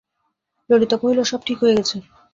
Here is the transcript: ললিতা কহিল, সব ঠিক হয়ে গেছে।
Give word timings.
ললিতা 0.69 0.95
কহিল, 1.01 1.19
সব 1.31 1.39
ঠিক 1.47 1.57
হয়ে 1.61 1.77
গেছে। 1.77 1.97